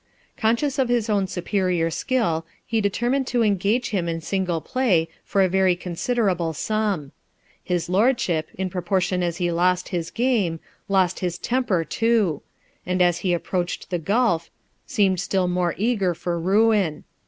Conscious 0.35 0.79
of 0.79 0.89
his 0.89 1.11
own 1.11 1.27
superior 1.27 1.91
skill, 1.91 2.43
he 2.65 2.81
determined 2.81 3.27
to 3.27 3.43
engage 3.43 3.89
him 3.91 4.09
in 4.09 4.19
single 4.19 4.59
play 4.59 5.07
for 5.23 5.43
a 5.43 5.47
very 5.47 5.75
considerable 5.75 6.53
sum. 6.53 7.11
His 7.63 7.87
lordship, 7.87 8.47
in 8.55 8.71
proportion 8.71 9.21
as 9.21 9.37
he 9.37 9.51
lost 9.51 9.89
his 9.89 10.09
game, 10.09 10.59
lost 10.89 11.19
his 11.19 11.37
temper 11.37 11.83
too; 11.85 12.41
and 12.83 12.99
as 12.99 13.19
he 13.19 13.31
approached 13.31 13.91
the 13.91 13.99
gulph, 13.99 14.49
seemed 14.87 15.19
still 15.19 15.47
more 15.47 15.75
eager 15.77 16.15
for 16.15 16.39
ruin. 16.39 17.03